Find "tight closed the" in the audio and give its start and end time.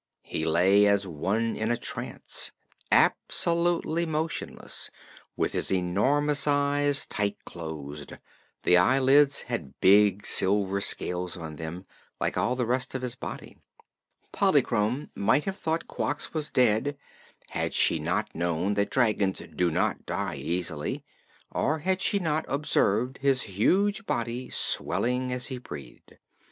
7.05-8.77